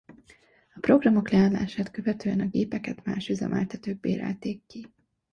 [0.73, 4.87] A programok leállását követően a gépeket más üzemeltetők bérelték ki.